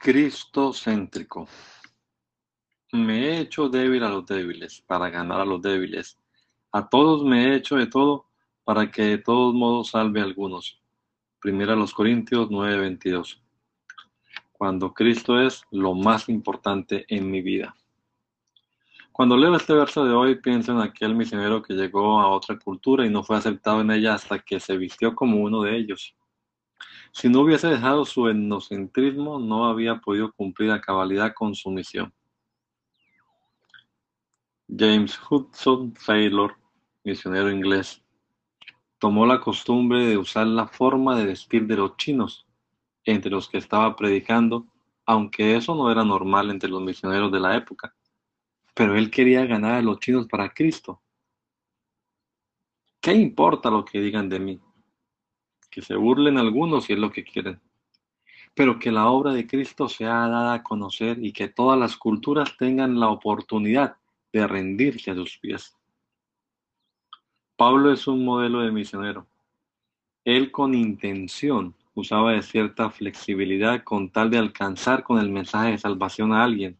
[0.00, 1.48] Cristo céntrico.
[2.92, 6.16] Me he hecho débil a los débiles para ganar a los débiles.
[6.70, 8.26] A todos me he hecho de todo
[8.62, 10.80] para que de todos modos salve a algunos.
[11.40, 13.42] Primera los Corintios 9:22.
[14.52, 17.74] Cuando Cristo es lo más importante en mi vida.
[19.10, 23.04] Cuando leo este verso de hoy pienso en aquel misionero que llegó a otra cultura
[23.04, 26.14] y no fue aceptado en ella hasta que se vistió como uno de ellos.
[27.12, 32.12] Si no hubiese dejado su etnocentrismo, no había podido cumplir a cabalidad con su misión.
[34.68, 36.56] James Hudson Taylor,
[37.02, 38.02] misionero inglés,
[38.98, 42.46] tomó la costumbre de usar la forma de vestir de los chinos
[43.04, 44.66] entre los que estaba predicando,
[45.06, 47.94] aunque eso no era normal entre los misioneros de la época.
[48.74, 51.00] Pero él quería ganar a los chinos para Cristo.
[53.00, 54.60] ¿Qué importa lo que digan de mí?
[55.78, 57.60] Que se burlen algunos si es lo que quieren.
[58.52, 62.56] Pero que la obra de Cristo sea dada a conocer y que todas las culturas
[62.56, 63.94] tengan la oportunidad
[64.32, 65.76] de rendirse a sus pies.
[67.54, 69.28] Pablo es un modelo de misionero.
[70.24, 75.78] Él con intención usaba de cierta flexibilidad con tal de alcanzar con el mensaje de
[75.78, 76.76] salvación a alguien.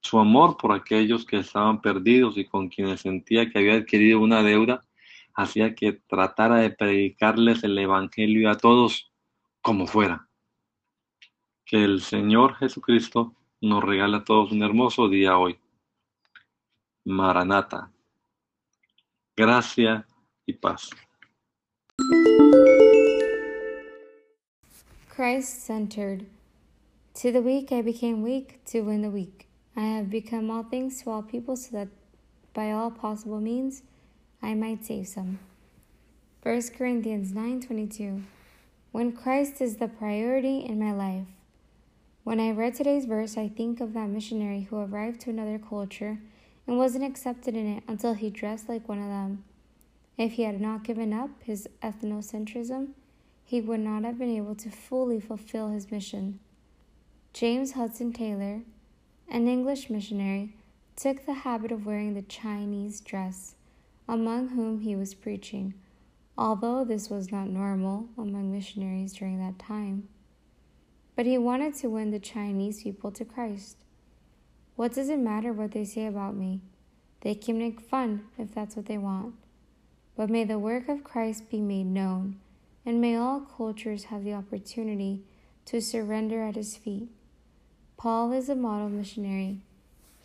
[0.00, 4.42] Su amor por aquellos que estaban perdidos y con quienes sentía que había adquirido una
[4.42, 4.82] deuda
[5.34, 9.12] hacía que tratara de predicarles el Evangelio a todos
[9.60, 10.28] como fuera.
[11.64, 15.58] Que el Señor Jesucristo nos regala a todos un hermoso día hoy.
[17.04, 17.90] Maranata.
[19.36, 20.06] Gracia
[20.46, 20.90] y paz.
[25.08, 26.26] Christ centered.
[27.14, 29.48] To the weak I became weak to win the weak.
[29.76, 31.88] I have become all things to all people so that
[32.54, 33.82] by all possible means
[34.42, 35.38] I might save some.
[36.42, 38.22] 1 Corinthians 9:22.
[38.90, 41.28] When Christ is the priority in my life.
[42.24, 46.18] When I read today's verse, I think of that missionary who arrived to another culture
[46.66, 49.44] and wasn't accepted in it until he dressed like one of them.
[50.18, 52.90] If he had not given up his ethnocentrism,
[53.44, 56.38] he would not have been able to fully fulfill his mission.
[57.32, 58.62] James Hudson Taylor,
[59.28, 60.54] an English missionary,
[60.96, 63.54] took the habit of wearing the Chinese dress,
[64.08, 65.74] among whom he was preaching,
[66.36, 70.08] although this was not normal among missionaries during that time.
[71.14, 73.76] But he wanted to win the Chinese people to Christ.
[74.76, 76.60] What does it matter what they say about me?
[77.20, 79.34] They can make fun if that's what they want.
[80.16, 82.36] But may the work of Christ be made known,
[82.84, 85.22] and may all cultures have the opportunity
[85.66, 87.08] to surrender at his feet.
[87.96, 89.60] Paul is a model missionary.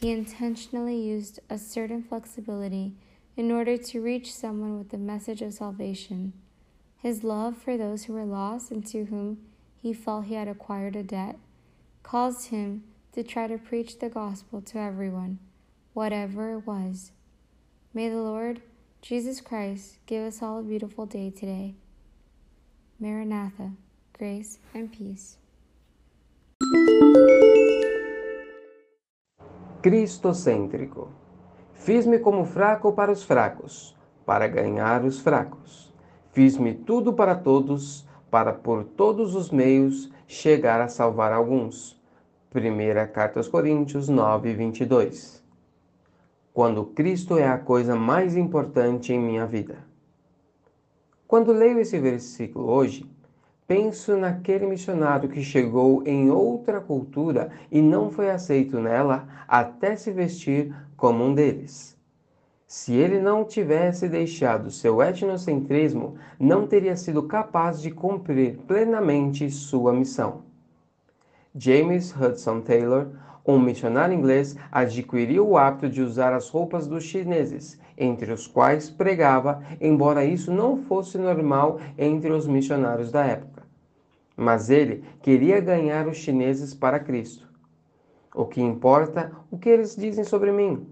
[0.00, 2.94] He intentionally used a certain flexibility
[3.36, 6.32] in order to reach someone with the message of salvation.
[6.96, 9.38] His love for those who were lost and to whom
[9.82, 11.36] he felt he had acquired a debt
[12.02, 15.38] caused him to try to preach the gospel to everyone,
[15.92, 17.12] whatever it was.
[17.92, 18.62] May the Lord
[19.02, 21.74] Jesus Christ give us all a beautiful day today.
[22.98, 23.72] Maranatha,
[24.16, 25.36] grace and peace.
[29.82, 31.23] Cristocêntrico.
[31.84, 35.92] Fiz-me como fraco para os fracos, para ganhar os fracos.
[36.32, 42.02] Fiz-me tudo para todos, para por todos os meios chegar a salvar alguns.
[42.48, 45.44] Primeira Carta aos Coríntios 9, 22.
[46.54, 49.76] Quando Cristo é a coisa mais importante em minha vida.
[51.26, 53.06] Quando leio esse versículo hoje,
[53.66, 60.10] penso naquele missionário que chegou em outra cultura e não foi aceito nela até se
[60.10, 61.94] vestir como um deles.
[62.66, 69.92] Se ele não tivesse deixado seu etnocentrismo, não teria sido capaz de cumprir plenamente sua
[69.92, 70.42] missão.
[71.54, 73.10] James Hudson Taylor,
[73.46, 78.90] um missionário inglês, adquiriu o hábito de usar as roupas dos chineses, entre os quais
[78.90, 83.53] pregava, embora isso não fosse normal entre os missionários da época.
[84.36, 87.48] Mas ele queria ganhar os chineses para Cristo.
[88.34, 90.86] O que importa o que eles dizem sobre mim?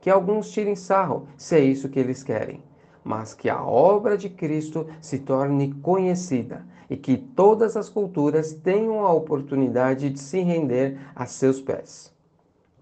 [0.00, 2.62] Que alguns tirem sarro, se é isso que eles querem.
[3.04, 9.04] mas que a obra de Cristo se torne conhecida e que todas as culturas tenham
[9.06, 12.14] a oportunidade de se render a seus pés.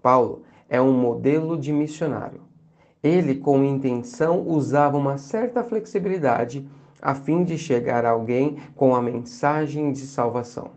[0.01, 2.41] Paulo é um modelo de missionário.
[3.01, 6.67] Ele, com intenção, usava uma certa flexibilidade
[7.01, 10.71] a fim de chegar a alguém com a mensagem de salvação.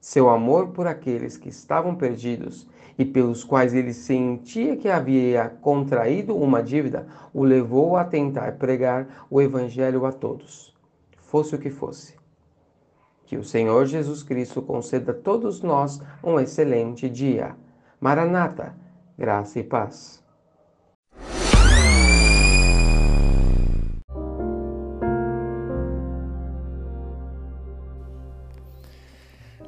[0.00, 2.66] Seu amor por aqueles que estavam perdidos
[2.98, 9.26] e pelos quais ele sentia que havia contraído uma dívida o levou a tentar pregar
[9.30, 10.74] o Evangelho a todos,
[11.18, 12.14] fosse o que fosse.
[13.26, 17.54] Que o Senhor Jesus Cristo conceda a todos nós um excelente dia.
[18.00, 18.74] Maranata,
[19.16, 20.19] graça e paz.